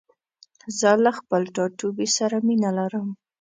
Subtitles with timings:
[0.79, 3.07] زه له خپل ټاټوبي سره مينه لرم.